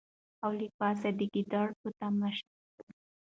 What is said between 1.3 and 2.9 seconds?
ګیدړ په تماشې سو